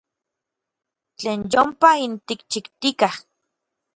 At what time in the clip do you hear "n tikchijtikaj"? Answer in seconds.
2.09-3.15